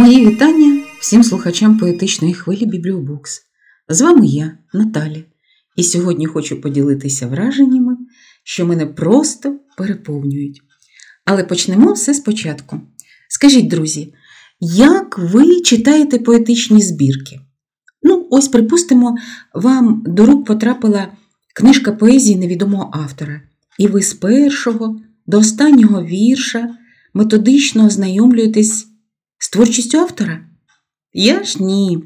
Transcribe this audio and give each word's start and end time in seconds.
Мої 0.00 0.26
вітання 0.26 0.82
всім 1.00 1.24
слухачам 1.24 1.78
поетичної 1.78 2.34
хвилі 2.34 2.66
Бібліобукс. 2.66 3.40
З 3.88 4.00
вами 4.00 4.26
я, 4.26 4.58
Наталя, 4.74 5.22
і 5.76 5.82
сьогодні 5.82 6.26
хочу 6.26 6.60
поділитися 6.60 7.26
враженнями, 7.26 7.96
що 8.44 8.66
мене 8.66 8.86
просто 8.86 9.58
переповнюють. 9.76 10.60
Але 11.24 11.44
почнемо 11.44 11.92
все 11.92 12.14
спочатку. 12.14 12.80
Скажіть, 13.28 13.68
друзі, 13.68 14.14
як 14.60 15.18
ви 15.18 15.60
читаєте 15.60 16.18
поетичні 16.18 16.82
збірки? 16.82 17.40
Ну, 18.02 18.28
ось, 18.30 18.48
припустимо, 18.48 19.16
вам 19.54 20.02
до 20.06 20.26
рук 20.26 20.46
потрапила 20.46 21.12
книжка 21.54 21.92
поезії 21.92 22.36
невідомого 22.36 22.90
автора, 22.92 23.42
і 23.78 23.86
ви 23.86 24.02
з 24.02 24.14
першого 24.14 25.00
до 25.26 25.38
останнього 25.38 26.04
вірша 26.04 26.68
методично 27.14 27.86
ознайомлюєтесь 27.86 28.89
з 29.40 29.50
творчістю 29.50 29.98
автора? 29.98 30.40
Я 31.12 31.44
ж 31.44 31.62
ні. 31.62 31.98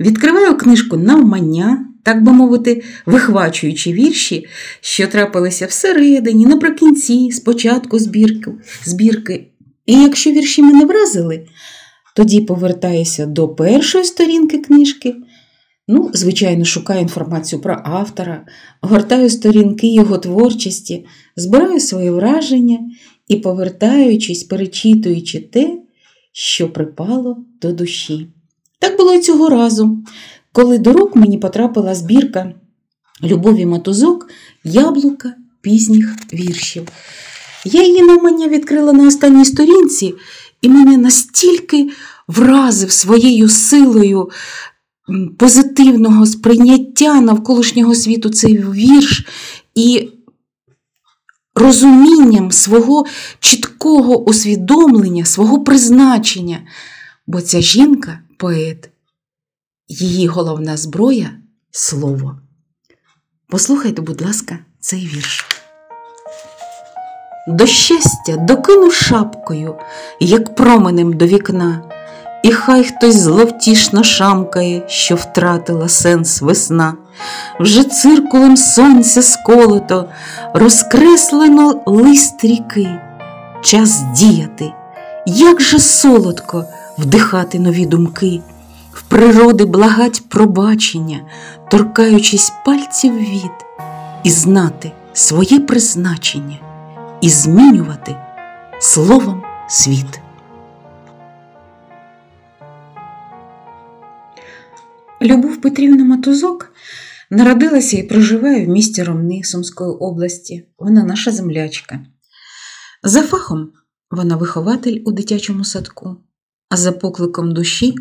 Відкриваю 0.00 0.56
книжку 0.56 0.96
навмання, 0.96 1.86
так 2.02 2.22
би 2.22 2.32
мовити, 2.32 2.82
вихвачуючи 3.06 3.92
вірші, 3.92 4.46
що 4.80 5.06
трапилися 5.06 5.66
всередині, 5.66 6.46
наприкінці, 6.46 7.30
спочатку 7.30 7.98
збірки, 7.98 8.50
збірки. 8.84 9.46
І 9.86 10.02
якщо 10.02 10.30
вірші 10.30 10.62
мене 10.62 10.84
вразили, 10.84 11.46
тоді 12.16 12.40
повертаюся 12.40 13.26
до 13.26 13.48
першої 13.48 14.04
сторінки 14.04 14.58
книжки. 14.58 15.14
Ну, 15.88 16.10
звичайно, 16.12 16.64
шукаю 16.64 17.00
інформацію 17.00 17.62
про 17.62 17.82
автора, 17.84 18.46
гортаю 18.80 19.30
сторінки 19.30 19.86
його 19.86 20.18
творчості, 20.18 21.06
збираю 21.36 21.80
свої 21.80 22.10
враження 22.10 22.78
і, 23.28 23.36
повертаючись, 23.36 24.44
перечитуючи 24.44 25.40
те, 25.40 25.78
що 26.38 26.68
припало 26.68 27.38
до 27.62 27.72
душі. 27.72 28.28
Так 28.78 28.96
було 28.96 29.14
і 29.14 29.20
цього 29.20 29.48
разу, 29.48 29.98
коли 30.52 30.78
до 30.78 30.92
рук 30.92 31.16
мені 31.16 31.38
потрапила 31.38 31.94
збірка 31.94 32.54
Любові 33.22 33.66
Матузок 33.66 34.30
Яблука 34.64 35.34
пізніх 35.60 36.16
віршів. 36.32 36.88
Я 37.64 37.82
її 37.82 38.02
навмання 38.02 38.48
відкрила 38.48 38.92
на 38.92 39.06
останній 39.06 39.44
сторінці, 39.44 40.14
і 40.62 40.68
мене 40.68 40.96
настільки 40.96 41.90
вразив 42.28 42.92
своєю 42.92 43.48
силою 43.48 44.30
позитивного 45.38 46.26
сприйняття 46.26 47.20
навколишнього 47.20 47.94
світу 47.94 48.30
цей 48.30 48.58
вірш 48.58 49.26
і 49.74 50.08
розумінням 51.56 52.52
свого 52.52 53.06
чіткого 53.40 54.24
усвідомлення, 54.24 55.24
свого 55.24 55.64
призначення. 55.64 56.58
Бо 57.26 57.40
ця 57.40 57.60
жінка 57.60 58.18
поет, 58.38 58.90
її 59.88 60.26
головна 60.26 60.76
зброя 60.76 61.30
слово. 61.70 62.38
Послухайте, 63.48 64.02
будь 64.02 64.22
ласка, 64.22 64.58
цей 64.80 65.06
вірш. 65.06 65.46
До 67.48 67.66
щастя 67.66 68.36
докину 68.36 68.90
шапкою, 68.90 69.74
як 70.20 70.54
променем 70.54 71.12
до 71.12 71.26
вікна, 71.26 71.95
і 72.46 72.52
хай 72.52 72.84
хтось 72.84 73.16
зловтішно 73.16 74.04
шамкає, 74.04 74.82
що 74.88 75.14
втратила 75.14 75.88
сенс 75.88 76.42
весна. 76.42 76.94
Вже 77.60 77.84
циркулем 77.84 78.56
сонця 78.56 79.22
сколото, 79.22 80.08
розкреслено 80.54 81.82
лист 81.86 82.44
ріки, 82.44 82.88
час 83.62 84.00
діяти, 84.00 84.72
як 85.26 85.60
же 85.60 85.78
солодко 85.78 86.64
вдихати 86.98 87.58
нові 87.58 87.86
думки, 87.86 88.40
в 88.92 89.02
природи 89.02 89.64
благать 89.64 90.22
пробачення, 90.28 91.20
торкаючись 91.70 92.52
пальців 92.64 93.18
від, 93.18 93.50
і 94.22 94.30
знати 94.30 94.92
своє 95.12 95.60
призначення, 95.60 96.58
і 97.20 97.30
змінювати 97.30 98.16
словом 98.80 99.42
світ. 99.68 100.20
Любов 105.22 105.60
Петрівна 105.60 106.04
Матузок 106.04 106.72
народилася 107.30 107.96
і 107.96 108.02
проживає 108.02 108.66
в 108.66 108.68
місті 108.68 109.02
Ромни 109.02 109.42
Сумської 109.44 109.90
області. 109.90 110.66
Вона 110.78 111.04
наша 111.04 111.30
землячка. 111.30 112.00
За 113.02 113.22
фахом 113.22 113.72
вона 114.10 114.36
вихователь 114.36 115.02
у 115.04 115.12
дитячому 115.12 115.64
садку, 115.64 116.16
а 116.68 116.76
за 116.76 116.92
покликом 116.92 117.54
душі 117.54 117.94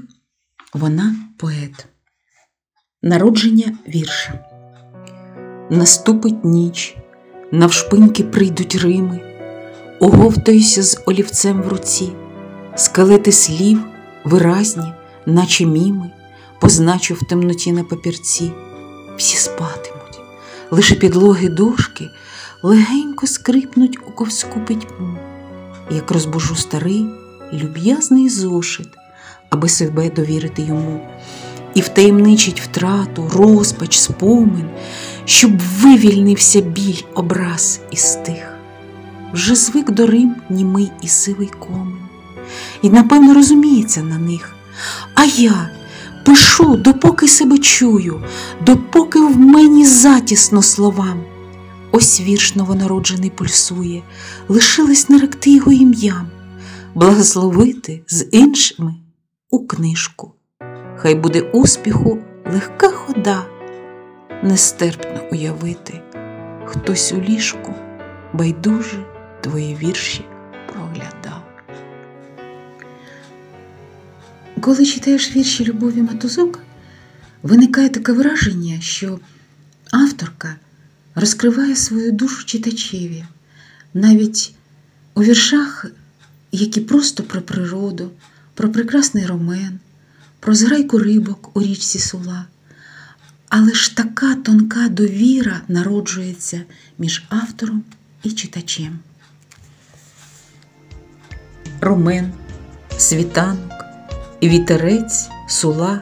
вона 0.73 1.15
поет. 1.37 1.87
Народження 3.01 3.77
вірша. 3.87 4.45
Наступить 5.69 6.45
ніч, 6.45 6.97
навшпиньки 7.51 8.23
прийдуть 8.23 8.75
Рими, 8.75 9.21
оговтаюся 9.99 10.83
з 10.83 11.01
олівцем 11.05 11.61
в 11.61 11.67
руці, 11.67 12.11
скелети 12.75 13.31
слів 13.31 13.79
виразні, 14.25 14.93
наче 15.25 15.65
міми, 15.65 16.11
позначу 16.59 17.13
в 17.13 17.23
темноті 17.23 17.71
на 17.71 17.83
папірці. 17.83 18.51
Всі 19.17 19.37
спатимуть, 19.37 20.19
лише 20.71 20.95
підлоги 20.95 21.49
дошки 21.49 22.09
легенько 22.63 23.27
скрипнуть 23.27 23.97
у 24.07 24.11
ковську 24.11 24.59
пітьму, 24.59 25.17
як 25.91 26.11
розбужу 26.11 26.55
старий 26.55 27.07
люб'язний 27.53 28.29
зошит, 28.29 28.87
аби 29.49 29.69
себе 29.69 30.09
довірити 30.09 30.61
йому, 30.61 31.09
і 31.73 31.81
втаємничить 31.81 32.61
втрату, 32.61 33.31
розпач, 33.33 33.97
спомин, 33.97 34.69
щоб 35.25 35.59
вивільнився 35.59 36.61
біль 36.61 37.01
образ 37.13 37.79
і 37.91 37.95
стих. 37.95 38.57
Вже 39.33 39.55
звик 39.55 39.91
до 39.91 40.07
Рим 40.07 40.35
німий 40.49 40.91
і 41.01 41.07
сивий 41.07 41.51
комен, 41.59 41.97
і, 42.81 42.89
напевно, 42.89 43.33
розуміється 43.33 44.01
на 44.03 44.17
них. 44.17 44.55
А 45.13 45.25
я 45.25 45.69
пишу, 46.25 46.77
допоки 46.77 47.27
себе 47.27 47.57
чую, 47.57 48.23
допоки 48.65 49.19
в 49.19 49.37
мені 49.37 49.85
затісно 49.85 50.61
словам. 50.61 51.23
Ось 51.91 52.21
вірш 52.21 52.55
новонароджений 52.55 53.29
пульсує, 53.29 54.03
лишилось 54.47 55.09
наректи 55.09 55.51
його 55.51 55.71
ім'ям, 55.71 56.27
благословити 56.95 58.03
з 58.07 58.25
іншими 58.31 58.95
у 59.49 59.67
книжку. 59.67 60.31
Хай 60.97 61.15
буде 61.15 61.41
успіху 61.41 62.17
легка 62.53 62.89
хода, 62.89 63.45
нестерпно 64.43 65.21
уявити, 65.31 66.01
хтось 66.65 67.13
у 67.13 67.21
ліжку 67.21 67.73
байдуже 68.33 69.05
твої 69.41 69.75
вірші 69.75 70.25
проглядав. 70.73 71.34
Коли 74.65 74.85
читаєш 74.85 75.35
вірші 75.35 75.65
Любові 75.65 76.01
Матузок, 76.01 76.59
виникає 77.43 77.89
таке 77.89 78.11
враження, 78.11 78.81
що 78.81 79.19
авторка 79.91 80.55
розкриває 81.15 81.75
свою 81.75 82.11
душу 82.11 82.45
читачеві, 82.45 83.25
навіть 83.93 84.53
у 85.13 85.23
віршах, 85.23 85.85
які 86.51 86.81
просто 86.81 87.23
про 87.23 87.41
природу, 87.41 88.11
про 88.53 88.71
прекрасний 88.71 89.25
ромен, 89.25 89.79
про 90.39 90.55
зграйку 90.55 90.97
рибок 90.97 91.57
у 91.57 91.61
річці 91.61 91.99
Сула. 91.99 92.45
Але 93.49 93.71
ж 93.71 93.95
така 93.95 94.35
тонка 94.35 94.89
довіра 94.89 95.61
народжується 95.67 96.61
між 96.97 97.23
автором 97.29 97.83
і 98.23 98.31
читачем. 98.31 98.99
Ромен, 101.81 102.31
світанок, 102.97 103.84
вітерець, 104.43 105.29
сула. 105.47 106.01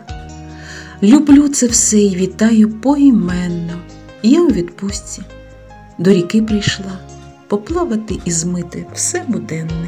Люблю 1.04 1.48
це 1.48 1.68
все 1.68 2.02
і 2.02 2.16
вітаю 2.16 2.70
поіменно. 2.70 3.74
Я 4.24 4.42
у 4.42 4.48
відпустці 4.48 5.22
до 5.98 6.14
ріки 6.14 6.42
прийшла 6.42 7.00
поплавати 7.48 8.20
і 8.26 8.32
змити 8.32 8.86
все 8.94 9.24
буденне. 9.28 9.88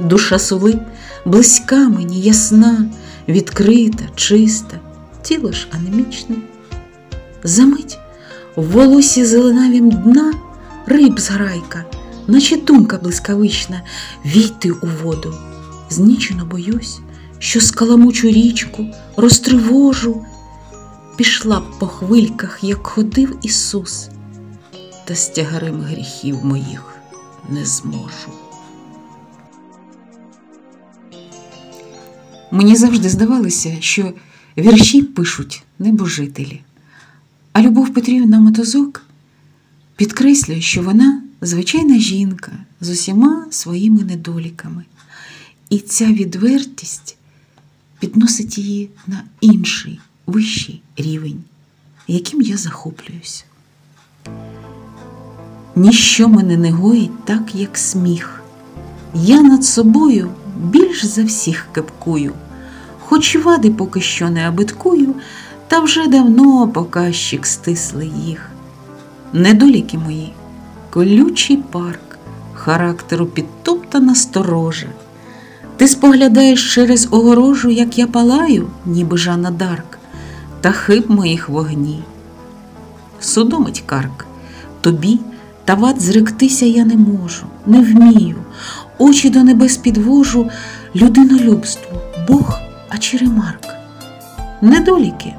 Душа 0.00 0.38
сули 0.38 0.78
близька 1.24 1.88
мені, 1.88 2.20
ясна, 2.20 2.86
відкрита, 3.28 4.04
чиста, 4.14 4.80
тіло 5.22 5.52
ж 5.52 5.68
анемічне. 5.70 6.36
Замить 7.44 7.98
в 8.56 8.64
волосі 8.64 9.24
зеленавім 9.24 9.90
дна 9.90 10.32
риб 10.86 11.20
зграйка, 11.20 11.84
наче 12.26 12.56
думка 12.56 12.98
блискавична, 13.02 13.82
війти 14.24 14.70
у 14.70 14.86
воду. 15.02 15.34
Знічено 15.90 16.46
боюсь, 16.46 16.98
що 17.38 17.60
скаламучу 17.60 18.28
річку 18.28 18.86
розтривожу, 19.16 20.26
пішла 21.16 21.60
б 21.60 21.78
по 21.78 21.86
хвильках, 21.86 22.58
як 22.62 22.86
ходив 22.86 23.38
Ісус, 23.42 24.08
та 25.04 25.14
з 25.14 25.28
тягарем 25.28 25.80
гріхів 25.80 26.44
моїх 26.44 26.94
не 27.48 27.64
зможу. 27.66 28.30
Мені 32.50 32.76
завжди 32.76 33.08
здавалося, 33.08 33.76
що 33.80 34.12
вірші 34.58 35.02
пишуть 35.02 35.62
небожителі. 35.78 36.60
А 37.52 37.62
Любов 37.62 37.94
Петрівна 37.94 38.40
Мотозок 38.40 39.02
підкреслює, 39.96 40.60
що 40.60 40.82
вона 40.82 41.22
звичайна 41.40 41.98
жінка 41.98 42.52
з 42.80 42.90
усіма 42.90 43.46
своїми 43.50 44.02
недоліками. 44.02 44.84
І 45.70 45.78
ця 45.78 46.06
відвертість 46.06 47.15
підносить 47.98 48.58
її 48.58 48.90
на 49.06 49.22
інший 49.40 50.00
вищий 50.26 50.82
рівень, 50.96 51.44
яким 52.08 52.42
я 52.42 52.56
захоплююсь. 52.56 53.44
Ніщо 55.76 56.28
мене 56.28 56.56
не 56.56 56.72
гоїть 56.72 57.24
так, 57.24 57.54
як 57.54 57.78
сміх. 57.78 58.42
Я 59.14 59.42
над 59.42 59.64
собою 59.64 60.30
більш 60.60 61.04
за 61.04 61.24
всіх 61.24 61.66
кепкую, 61.72 62.32
хоч 63.00 63.36
вади 63.36 63.70
поки 63.70 64.00
що 64.00 64.30
не 64.30 64.48
абиткую, 64.48 65.14
та 65.68 65.80
вже 65.80 66.06
давно 66.06 66.68
показчик 66.68 67.46
стисли 67.46 68.10
їх. 68.26 68.50
Недоліки 69.32 69.98
мої, 69.98 70.32
колючий 70.90 71.56
парк, 71.56 72.18
характеру 72.54 73.26
підтоптана 73.26 74.14
сторожа. 74.14 74.86
Ти 75.76 75.88
споглядаєш 75.88 76.74
через 76.74 77.08
огорожу, 77.10 77.70
як 77.70 77.98
я 77.98 78.06
палаю, 78.06 78.68
ніби 78.86 79.18
Жанна 79.18 79.50
Дарк, 79.50 79.98
та 80.60 80.70
хиб 80.70 81.10
моїх 81.10 81.48
вогні. 81.48 82.02
Судомить 83.20 83.82
карк, 83.86 84.26
тобі 84.80 85.18
та 85.64 85.74
вад 85.74 86.00
зректися 86.00 86.66
я 86.66 86.84
не 86.84 86.96
можу, 86.96 87.46
не 87.66 87.80
вмію, 87.80 88.36
очі 88.98 89.30
до 89.30 89.42
небес 89.42 89.76
підвожу, 89.76 90.50
людинолюбству, 90.96 91.98
Бог, 92.28 92.58
а 92.88 92.98
чи 92.98 93.16
ремарк. 93.16 93.64
Недоліки, 94.62 95.34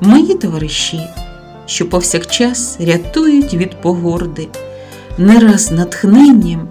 мої 0.00 0.34
товариші, 0.34 1.00
що 1.66 1.88
повсякчас 1.88 2.76
рятують 2.80 3.54
від 3.54 3.80
погорди, 3.80 4.48
не 5.18 5.40
раз 5.40 5.72
натхненням 5.72 6.68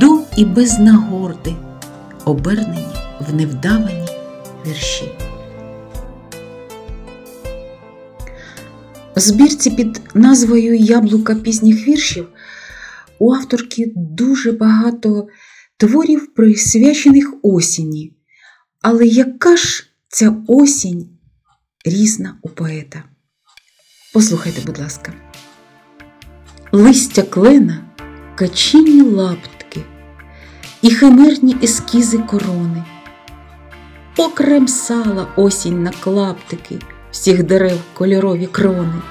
до 0.00 0.20
і 0.36 0.44
без 0.44 0.78
нагорди, 0.78 1.54
обернені 2.30 2.86
в 3.28 3.34
невдавані 3.34 4.08
вірші. 4.66 5.12
В 9.16 9.20
збірці 9.20 9.70
під 9.70 10.00
назвою 10.14 10.76
Яблука 10.76 11.34
пізніх 11.34 11.88
віршів 11.88 12.26
у 13.18 13.34
авторки 13.34 13.92
дуже 13.96 14.52
багато 14.52 15.28
творів, 15.76 16.34
присвячених 16.34 17.34
осені. 17.42 18.16
Але 18.82 19.06
яка 19.06 19.56
ж 19.56 19.86
ця 20.08 20.36
осінь 20.48 21.08
різна 21.84 22.38
у 22.42 22.48
поета? 22.48 23.02
Послухайте, 24.14 24.60
будь 24.66 24.78
ласка. 24.78 25.12
Листя 26.72 27.22
клена, 27.22 27.84
качінні 28.36 29.02
лаптки 29.02 29.59
і 30.82 30.90
химерні 30.90 31.56
ескізи 31.62 32.18
корони. 32.18 32.84
Окрем 34.16 34.68
сала 34.68 35.26
осінь 35.36 35.82
на 35.82 35.90
клаптики 35.90 36.78
всіх 37.10 37.42
дерев 37.42 37.78
кольорові 37.94 38.46
крони, 38.46 39.02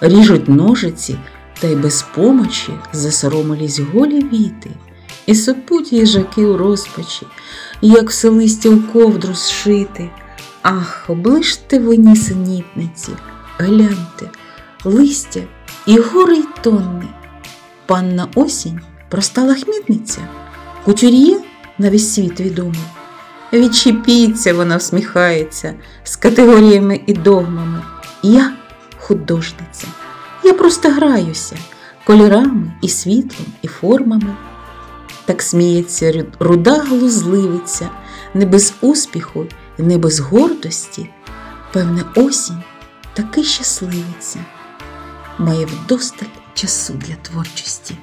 ріжуть 0.00 0.48
ножиці 0.48 1.18
та 1.60 1.66
й 1.66 1.74
без 1.74 2.04
помочі 2.14 2.72
засоромились 2.92 3.78
голі 3.78 4.24
віти, 4.32 4.70
і 5.26 5.34
сопуть 5.34 5.92
їжаки 5.92 6.46
у 6.46 6.56
розпачі, 6.56 7.26
як 7.80 8.10
все 8.10 8.28
листя 8.28 8.68
у 8.68 8.80
ковдру 8.80 9.34
зшити. 9.34 10.10
Ах, 10.62 11.04
оближте 11.08 11.78
ви 11.78 11.96
нісенітниці, 11.96 13.12
гляньте, 13.58 14.30
листя 14.84 15.40
і 15.86 15.98
гори 15.98 16.36
й 16.36 16.44
тонни. 16.62 17.08
Панна 17.86 18.28
осінь 18.34 18.80
проста 19.08 19.44
лахмітниця, 19.44 20.28
кутюр'є 20.84 21.40
на 21.78 21.90
весь 21.90 22.14
світ 22.14 22.40
відомий. 22.40 22.80
Відчепіться, 23.52 24.54
вона 24.54 24.76
всміхається 24.76 25.74
з 26.04 26.16
категоріями 26.16 27.00
і 27.06 27.12
догмами. 27.12 27.82
Я 28.22 28.52
художниця. 28.98 29.86
Я 30.44 30.54
просто 30.54 30.88
граюся 30.88 31.56
кольорами 32.04 32.72
і 32.82 32.88
світлом, 32.88 33.46
і 33.62 33.68
формами. 33.68 34.36
Так 35.24 35.42
сміється 35.42 36.26
руда 36.40 36.78
глузливиця, 36.78 37.90
не 38.34 38.46
без 38.46 38.74
успіху, 38.80 39.46
не 39.78 39.98
без 39.98 40.20
гордості. 40.20 41.10
Певне, 41.72 42.02
осінь 42.16 42.62
таки 43.14 43.44
щасливиця, 43.44 44.38
має 45.38 45.66
вдосталь 45.66 46.26
часу 46.54 46.92
для 46.92 47.14
творчості. 47.14 47.94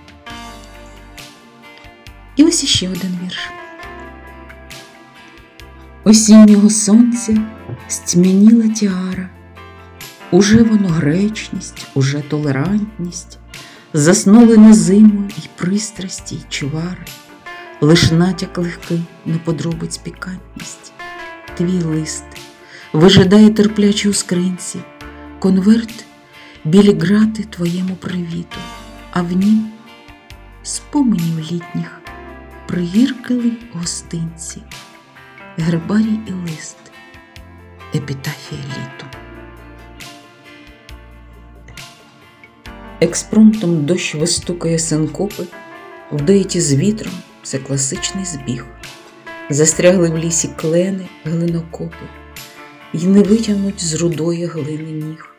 І 2.42 2.44
ось 2.44 2.64
іще 2.64 2.90
один 2.90 3.20
вірш. 3.24 3.50
Осіннього 6.04 6.70
сонця 6.70 7.38
стьмяніла 7.88 8.68
тіара, 8.68 9.30
уже 10.32 10.64
воно 10.64 10.88
гречність, 10.88 11.88
уже 11.94 12.20
толерантність, 12.22 13.38
заснули 13.94 14.58
на 14.58 14.74
зиму 14.74 15.30
й 15.38 15.50
пристрасті, 15.56 16.36
й 16.36 16.46
чувари, 16.50 17.06
лиш 17.82 18.12
натяк 18.12 18.58
легкий 18.58 19.04
не 19.26 19.38
подробить 19.38 20.00
пікантність. 20.04 20.94
Твій 21.58 21.82
лист 21.84 22.26
вижидає 22.94 23.50
терпляче 23.50 24.10
у 24.10 24.14
скринці, 24.14 24.80
конверт 25.40 26.06
білі 26.66 26.94
грати 26.94 27.44
твоєму 27.44 27.96
привіту, 27.96 28.58
а 29.12 29.22
в 29.22 29.32
нім 29.32 29.70
споменів 30.64 31.40
літніх 31.52 32.01
пригіркали 32.72 33.52
гостинці. 33.74 34.62
Гербарій 35.58 36.20
і 36.28 36.32
лист, 36.32 36.78
епітафія 37.96 38.62
літу. 38.62 39.06
Експромтом 43.02 43.86
дощ 43.86 44.16
вистукає 44.16 44.80
синкопи, 44.80 45.44
в 46.12 46.22
з 46.62 46.74
вітром 46.74 47.14
це 47.44 47.58
класичний 47.58 48.26
збіг. 48.26 48.66
Застрягли 49.50 50.10
в 50.10 50.18
лісі 50.18 50.50
клени, 50.56 51.08
глинокопи, 51.24 52.06
й 52.94 53.08
не 53.08 53.22
витягнуть 53.22 53.84
з 53.84 53.94
рудої 53.94 54.46
глини 54.46 54.92
ніг, 54.92 55.36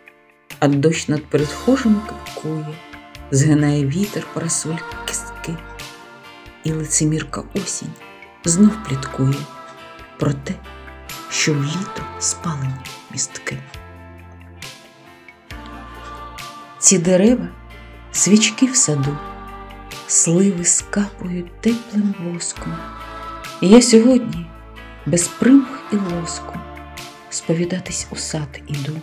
а 0.59 0.69
дощ 0.69 1.09
над 1.09 1.25
передхожими 1.25 2.01
кипкує, 2.09 2.75
згинає 3.31 3.87
вітер 3.87 4.27
парасоль 4.35 4.79
кістки, 5.07 5.32
і 6.65 6.73
лицемірка 6.73 7.43
осінь 7.55 7.93
знов 8.45 8.73
пліткує 8.89 9.39
про 10.19 10.33
те, 10.33 10.55
що 11.31 11.55
в 11.55 11.63
літо 11.63 12.03
спалені 12.19 12.75
містки. 13.11 13.59
Ці 16.79 16.99
дерева 16.99 17.49
свічки 18.13 18.67
в 18.67 18.77
саду, 18.77 19.17
сливи 20.07 20.65
скапують 20.65 21.61
теплим 21.61 22.15
воском. 22.25 22.75
І 23.61 23.69
я 23.69 23.83
сьогодні 23.83 24.47
без 25.07 25.29
примх 25.29 25.67
і 25.93 25.97
лоску 25.97 26.55
сповідатись 27.31 28.07
у 28.11 28.17
сад 28.17 28.61
іду, 28.67 29.01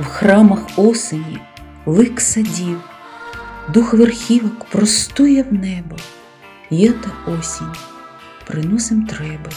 в 0.00 0.04
храмах 0.04 0.66
осені 0.76 1.40
лик 1.86 2.20
садів, 2.20 2.80
дух 3.68 3.94
верхівок 3.94 4.64
простує 4.64 5.42
в 5.42 5.52
небо, 5.52 5.96
я 6.70 6.92
та 6.92 7.32
осінь 7.32 7.72
приносим 8.46 9.06
треби 9.06 9.50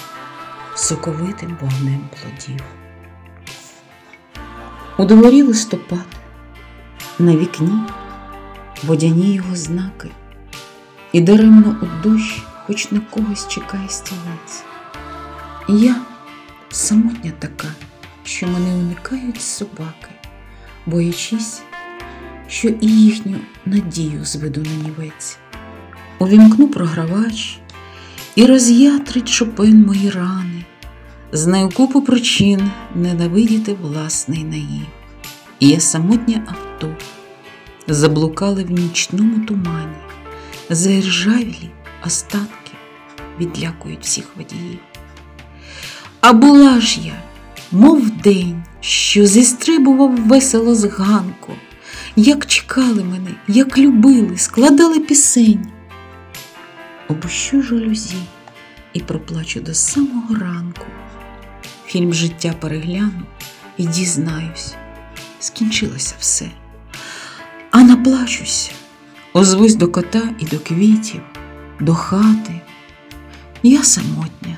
соковитим 0.75 1.57
вогнем 1.61 2.09
плодів. 2.09 2.63
У 4.97 5.05
дворі 5.05 5.41
листопад, 5.41 6.05
на 7.19 7.35
вікні 7.35 7.79
водяні 8.83 9.33
його 9.33 9.55
знаки, 9.55 10.09
і 11.11 11.21
даремно 11.21 11.75
у 11.81 12.07
дощ 12.07 12.43
хоч 12.67 12.91
на 12.91 12.99
когось 12.99 13.47
чекає 13.47 13.89
стілець. 13.89 14.63
Я 15.67 15.95
самотня 16.69 17.31
така, 17.39 17.67
що 18.23 18.47
мене 18.47 18.73
уникають 18.73 19.41
собаки, 19.41 20.09
боячись, 20.85 21.61
що 22.47 22.67
і 22.67 22.87
їхню 22.87 23.39
надію 23.65 24.25
зведу 24.25 24.61
на 24.61 24.83
нівець. 24.83 25.37
Увімкну 26.23 26.67
програвач 26.67 27.57
і 28.35 28.45
роз'ятрить 28.45 29.29
шопин 29.29 29.85
мої 29.85 30.09
рани, 30.09 30.65
знаю 31.31 31.69
купу 31.69 32.01
причин 32.01 32.71
ненавидіти 32.95 33.75
власний 33.81 34.43
наїв. 34.43 34.87
І 35.59 35.67
я 35.69 35.79
самотнє 35.79 36.43
авто 36.47 36.95
заблукали 37.87 38.63
в 38.63 38.71
нічному 38.71 39.45
тумані, 39.45 39.95
заіржавілі 40.69 41.69
остатки 42.05 42.71
відлякують 43.39 44.03
всіх 44.03 44.25
водіїв. 44.37 44.79
А 46.21 46.33
була 46.33 46.81
ж 46.81 46.99
я, 47.05 47.21
мов 47.71 48.09
день, 48.09 48.63
що 48.81 49.25
зістрибував 49.25 50.15
весело 50.15 50.75
з 50.75 50.85
ганку, 50.85 51.53
як 52.15 52.45
чекали 52.45 53.03
мене, 53.03 53.35
як 53.47 53.77
любили, 53.77 54.37
складали 54.37 54.99
пісень. 54.99 55.72
Обущу 57.07 57.61
жалюзі 57.61 58.15
і 58.93 58.99
проплачу 58.99 59.61
до 59.61 59.73
самого 59.73 60.35
ранку. 60.35 60.85
Фільм 61.85 62.13
життя 62.13 62.53
перегляну 62.59 63.23
і 63.77 63.85
дізнаюсь, 63.85 64.75
скінчилося 65.39 66.15
все. 66.19 66.49
А 67.71 67.83
наплачусь, 67.83 68.71
озвусь 69.33 69.75
до 69.75 69.87
кота 69.87 70.29
і 70.39 70.45
до 70.45 70.59
квітів, 70.59 71.21
до 71.79 71.93
хати. 71.93 72.61
Я 73.63 73.83
самотня, 73.83 74.57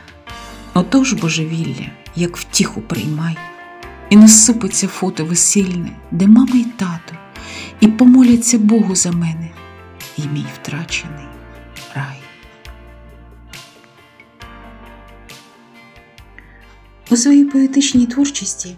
отож 0.74 1.14
божевілля, 1.14 1.92
як 2.16 2.38
втіху 2.38 2.82
приймай, 2.82 3.38
і 4.10 4.16
насупиться 4.16 4.88
фото 4.88 5.26
весільне, 5.26 5.92
де 6.12 6.28
мама 6.28 6.56
й 6.56 6.64
тато, 6.64 7.14
і 7.80 7.88
помоляться 7.88 8.58
Богу 8.58 8.96
за 8.96 9.12
мене, 9.12 9.50
і 10.18 10.22
мій 10.22 10.46
втрачений 10.62 11.35
У 17.16 17.18
своїй 17.18 17.46
поетичній 17.46 18.06
творчості 18.06 18.76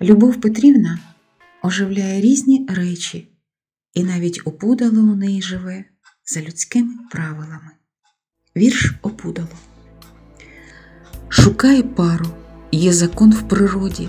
Любов 0.00 0.40
Петрівна 0.40 0.98
оживляє 1.62 2.20
різні 2.20 2.66
речі, 2.70 3.28
і 3.94 4.04
навіть 4.04 4.40
опудало 4.44 5.00
у 5.00 5.16
неї 5.16 5.42
живе 5.42 5.84
за 6.24 6.40
людськими 6.40 6.92
правилами. 7.10 7.70
Вірш 8.56 8.94
опудало. 9.02 9.48
Шукає 11.28 11.82
пару, 11.82 12.26
є 12.70 12.92
закон 12.92 13.32
в 13.32 13.48
природі, 13.48 14.08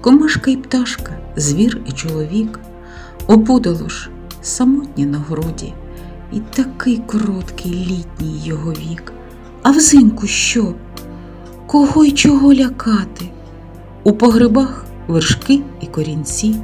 комашка 0.00 0.50
і 0.50 0.56
пташка, 0.56 1.32
звір 1.36 1.80
і 1.88 1.92
чоловік, 1.92 2.60
опудало 3.26 3.88
ж 3.88 4.10
самотні 4.42 5.06
на 5.06 5.18
городі, 5.18 5.74
і 6.32 6.40
такий 6.40 6.98
короткий 6.98 7.72
літній 7.72 8.44
його 8.44 8.72
вік. 8.72 9.12
А 9.62 9.70
взимку 9.70 10.26
що? 10.26 10.74
Кого 11.72 12.04
й 12.04 12.12
чого 12.12 12.54
лякати? 12.54 13.24
У 14.04 14.12
погребах 14.12 14.84
вершки 15.08 15.60
і 15.80 15.86
корінці, 15.86 16.54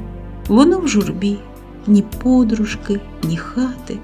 воно 0.47 0.79
в 0.79 0.87
журбі, 0.87 1.37
ні 1.87 2.03
подружки, 2.23 2.99
ні 3.23 3.37
хати. 3.37 3.97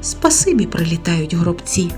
Спасибі 0.00 0.66
прилітають 0.66 1.34
гробці, 1.34 1.90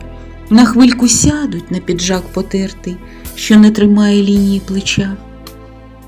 на 0.50 0.64
хвильку 0.64 1.08
сядуть 1.08 1.70
на 1.70 1.78
піджак 1.78 2.22
потертий, 2.32 2.96
що 3.34 3.56
не 3.56 3.70
тримає 3.70 4.22
лінії 4.22 4.60
плеча. 4.60 5.16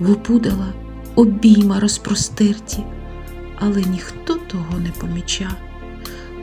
Вопудала 0.00 0.73
обійма 1.14 1.81
розпростерті, 1.81 2.85
але 3.59 3.83
ніхто 3.83 4.35
того 4.35 4.81
не 4.85 4.90
помічав. 5.00 5.57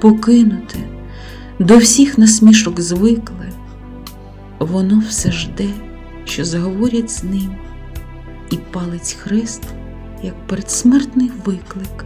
Покинуте, 0.02 0.80
до 1.60 1.78
всіх 1.78 2.18
насмішок 2.18 2.82
звикле, 2.82 3.50
воно 4.66 5.04
все 5.10 5.32
жде, 5.32 5.70
що 6.26 6.46
заговорять 6.46 7.10
з 7.10 7.24
ним, 7.24 7.56
і 8.52 8.58
палець 8.58 9.14
хрест, 9.14 9.64
як 10.24 10.48
передсмертний 10.48 11.32
виклик, 11.46 12.06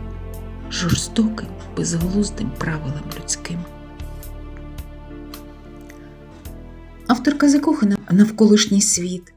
жорстоким, 0.71 1.47
безглуздим 1.77 2.51
правилам 2.57 3.03
людським. 3.19 3.59
Авторка 7.07 7.49
закохана 7.49 7.97
навколишній 8.11 8.81
світ, 8.81 9.33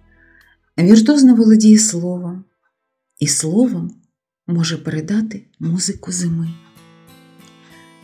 віртузно 0.79 1.35
володіє 1.35 1.79
словом, 1.79 2.45
і 3.19 3.27
словом 3.27 3.91
може 4.47 4.77
передати 4.77 5.47
музику 5.59 6.13
зими. 6.13 6.49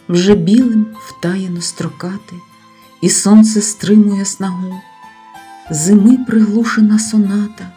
Вже 0.09 0.35
білим 0.35 0.87
втаєно 0.99 1.61
строкати, 1.61 2.37
і 3.03 3.09
сонце 3.09 3.61
стримує 3.61 4.25
снагу, 4.25 4.75
зими 5.71 6.19
приглушена 6.25 6.99
соната, 6.99 7.69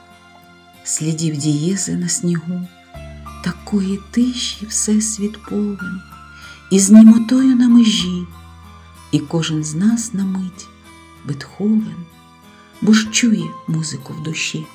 слідів 0.83 1.37
дієзи 1.37 1.95
на 1.95 2.09
снігу, 2.09 2.67
такої 3.43 3.99
тиші 4.11 4.65
всесвіт 4.65 5.43
повен, 5.43 6.01
і 6.71 6.79
з 6.79 6.89
німотою 6.89 7.55
на 7.55 7.67
межі, 7.67 8.23
і 9.11 9.19
кожен 9.19 9.63
з 9.63 9.75
нас 9.75 10.13
на 10.13 10.25
мить 10.25 10.67
Бетховен, 11.25 12.05
бо 12.81 12.93
ж 12.93 13.07
чує 13.11 13.45
музику 13.67 14.13
в 14.13 14.23
душі. 14.23 14.65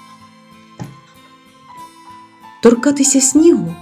Торкатися 2.63 3.21
снігу 3.21 3.75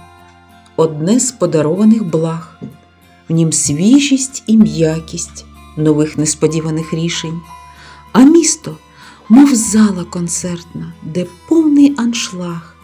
одне 0.75 1.19
з 1.19 1.31
подарованих 1.31 2.05
благ, 2.05 2.61
в 3.29 3.33
нім 3.33 3.53
свіжість 3.53 4.43
і 4.47 4.57
м'якість 4.57 5.45
нових 5.77 6.17
несподіваних 6.17 6.93
рішень, 6.93 7.41
а 8.11 8.19
місто, 8.19 8.77
мов 9.29 9.55
зала 9.55 10.03
концертна, 10.03 10.93
де 11.01 11.25
повний 11.47 11.95
аншлаг, 11.97 12.75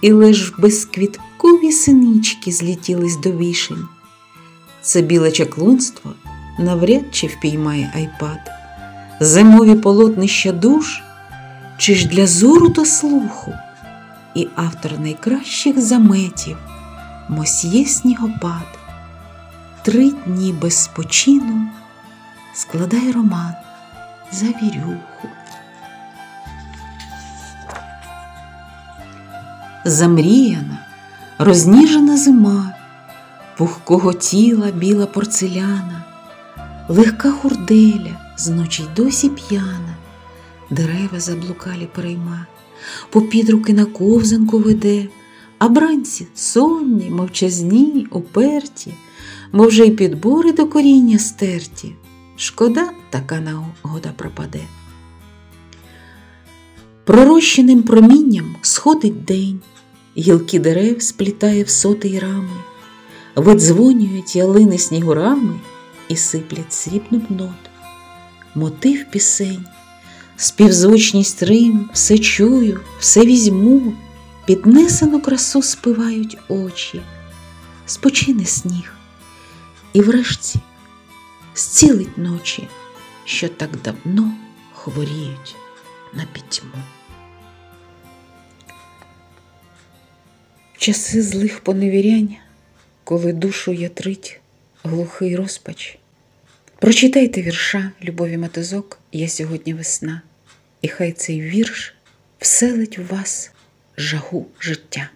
і 0.00 0.12
лиш 0.12 0.54
безквіткові 0.58 1.72
синички 1.72 2.52
злітілись 2.52 3.16
до 3.16 3.32
вішень. 3.32 3.88
Це 4.82 5.02
біле 5.02 5.32
чаклунство 5.32 6.12
навряд 6.58 7.04
чи 7.14 7.26
впіймає 7.26 7.92
айпад, 7.94 8.50
зимові 9.20 9.74
полотнища 9.74 10.52
душ, 10.52 11.02
чи 11.78 11.94
ж 11.94 12.08
для 12.08 12.26
зору 12.26 12.68
та 12.68 12.84
слуху, 12.84 13.52
і 14.34 14.48
автор 14.56 15.00
найкращих 15.00 15.80
заметів 15.80 16.56
Мосьє 17.28 17.84
Снігопад. 17.84 18.78
Три 19.82 20.10
дні 20.10 20.52
без 20.52 20.76
спочину 20.76 21.66
складай 22.54 23.12
роман 23.12 23.52
за 24.32 24.46
вірюху. 24.46 25.28
Замріяна, 29.84 30.86
розніжена 31.38 32.16
зима, 32.16 32.74
пухкого 33.58 34.12
тіла 34.12 34.70
біла 34.70 35.06
порцеляна, 35.06 36.04
легка 36.88 37.30
хурделя 37.30 38.34
з 38.36 38.48
ночі 38.48 38.84
досі 38.96 39.28
п'яна, 39.28 39.96
дерева 40.70 41.20
заблукалі 41.20 41.88
перейма, 41.94 42.46
попід 43.10 43.50
руки 43.50 43.72
на 43.72 43.84
ковзанку 43.84 44.58
веде, 44.58 45.08
а 45.58 45.68
бранці 45.68 46.26
сонні, 46.34 47.10
мовчазні, 47.10 48.06
уперті, 48.10 48.94
мов 49.52 49.66
вже 49.66 49.86
й 49.86 49.90
підбори 49.90 50.52
до 50.52 50.66
коріння 50.66 51.18
стерті. 51.18 51.92
Шкода, 52.36 52.90
така 53.10 53.40
нагода 53.40 54.12
пропаде. 54.16 54.62
Пророщеним 57.04 57.82
промінням 57.82 58.56
сходить 58.62 59.24
день, 59.24 59.60
гілки 60.18 60.58
дерев 60.58 61.02
сплітає 61.02 61.64
в 61.64 61.68
сотий 61.68 62.18
рами, 62.18 62.56
видзвонюють 63.36 64.36
ялини 64.36 64.78
снігурами 64.78 65.60
і 66.08 66.16
сиплять 66.16 66.72
срібну 66.72 67.22
нот. 67.28 67.70
Мотив 68.54 69.10
пісень, 69.10 69.64
співзвучність 70.36 71.42
рим, 71.42 71.90
все 71.92 72.18
чую, 72.18 72.80
все 72.98 73.20
візьму, 73.20 73.92
піднесену 74.46 75.20
красу 75.20 75.62
спивають 75.62 76.38
очі, 76.48 77.02
спочине 77.86 78.44
сніг, 78.44 78.92
і 79.92 80.00
врешті 80.00 80.60
зцілить 81.54 82.18
ночі, 82.18 82.68
що 83.24 83.48
так 83.48 83.70
давно 83.84 84.32
хворіють 84.74 85.56
на 86.12 86.24
пітьму. 86.32 86.82
Часи 90.82 91.22
злих 91.22 91.60
поневірянь, 91.60 92.36
коли 93.04 93.32
душу 93.32 93.72
ятрить 93.72 94.40
глухий 94.84 95.36
розпач, 95.36 95.98
прочитайте 96.78 97.42
вірша 97.42 97.90
Любові 98.04 98.38
Матизок 98.38 98.98
Я 99.12 99.28
сьогодні 99.28 99.74
весна, 99.74 100.22
і 100.80 100.88
хай 100.88 101.12
цей 101.12 101.40
вірш 101.40 101.94
вселить 102.38 102.98
в 102.98 103.14
вас 103.14 103.50
жагу 103.96 104.46
життя. 104.60 105.10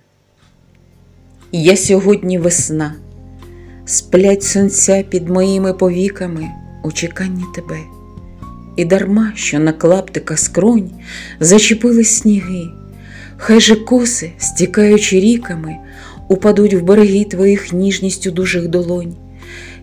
Я 1.52 1.76
сьогодні 1.76 2.38
весна, 2.38 2.94
сплять 3.86 4.42
сонця 4.42 5.02
під 5.02 5.28
моїми 5.28 5.72
повіками 5.72 6.48
у 6.84 6.92
чеканні 6.92 7.44
тебе, 7.54 7.80
і 8.76 8.84
дарма, 8.84 9.32
що 9.34 9.58
на 9.58 9.72
клаптика 9.72 10.36
скронь 10.36 10.90
зачепили 11.40 12.04
сніги, 12.04 12.68
хай 13.38 13.60
же 13.60 13.76
коси, 13.76 14.32
стікаючи 14.38 15.20
ріками, 15.20 15.76
упадуть 16.28 16.74
в 16.74 16.82
береги 16.82 17.24
твоїх 17.24 17.72
ніжністю 17.72 18.30
дужих 18.30 18.68
долонь. 18.68 19.14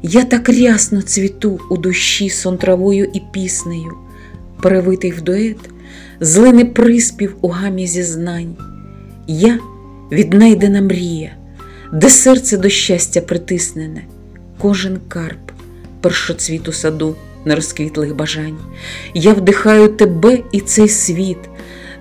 Я 0.01 0.23
так 0.23 0.49
рясно 0.49 1.01
цвіту 1.01 1.59
у 1.69 1.77
душі 1.77 2.29
сон 2.29 2.57
травою 2.57 3.09
і 3.13 3.21
піснею, 3.31 3.97
перевитий 4.61 5.11
в 5.11 5.21
дует 5.21 5.57
злине 6.19 6.65
приспів 6.65 7.35
у 7.41 7.47
гамі 7.47 7.87
зізнань. 7.87 8.55
Я 9.27 9.59
віднайдена 10.11 10.81
мрія, 10.81 11.35
де 11.93 12.09
серце 12.09 12.57
до 12.57 12.69
щастя 12.69 13.21
притиснене, 13.21 14.03
кожен 14.57 14.97
карп, 15.07 15.51
першоцвіт 16.01 16.67
у 16.67 16.71
саду 16.71 17.15
нерозквітлих 17.45 18.15
бажань. 18.15 18.57
Я 19.13 19.33
вдихаю 19.33 19.87
тебе 19.87 20.39
і 20.51 20.59
цей 20.59 20.89
світ 20.89 21.37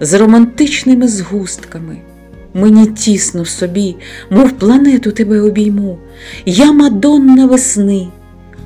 з 0.03 0.15
романтичними 0.15 1.09
згустками. 1.09 1.99
Мені 2.55 2.87
тісно 2.87 3.45
собі, 3.45 3.97
мов 4.31 4.53
планету 4.53 5.13
тебе 5.13 5.41
обійму. 5.41 5.99
Я 6.47 6.73
мадонна 6.73 7.47
весни, 7.47 8.09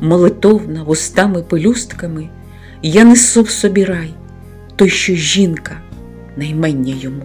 молитовна 0.01 0.83
вустами 0.83 1.43
пелюстками. 1.43 2.29
Я 2.83 3.05
несу 3.05 3.43
в 3.43 3.51
собі 3.51 3.85
рай, 3.85 4.15
той, 4.77 4.89
що 4.89 5.15
жінка, 5.15 5.81
наймення 6.37 6.95
йому. 7.01 7.23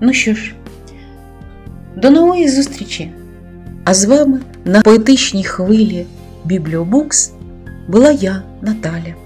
Ну 0.00 0.12
що 0.12 0.34
ж, 0.34 0.54
до 1.96 2.10
нової 2.10 2.48
зустрічі! 2.48 3.12
А 3.84 3.94
з 3.94 4.04
вами 4.04 4.40
на 4.64 4.80
поетичній 4.80 5.44
хвилі 5.44 6.06
Бібліобукс 6.44 7.32
була 7.88 8.10
я, 8.10 8.42
Наталя. 8.62 9.16